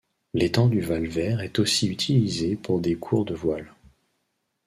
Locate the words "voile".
3.35-3.71